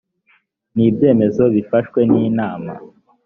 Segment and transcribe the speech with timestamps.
[0.73, 2.71] n ibyemezo bifashwe n inama